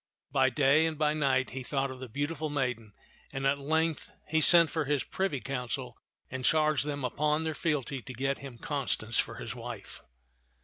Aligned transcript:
By 0.31 0.49
day 0.49 0.87
and 0.87 0.97
by 0.97 1.13
night 1.13 1.51
he 1.51 1.61
thought 1.61 1.91
of 1.91 1.99
the 1.99 2.09
beautiful 2.09 2.49
maiden, 2.49 2.93
and 3.31 3.45
at 3.45 3.59
length 3.59 4.09
he 4.27 4.41
sent 4.41 4.71
for 4.71 4.85
his 4.85 5.03
privy 5.03 5.39
council 5.41 5.95
and 6.31 6.43
charged 6.43 6.85
them 6.87 7.05
upon 7.05 7.43
their 7.43 7.53
fealty 7.53 8.01
to 8.01 8.13
get 8.15 8.39
him 8.39 8.57
Constance 8.57 9.19
for 9.19 9.35
his 9.35 9.53
wife. 9.53 10.01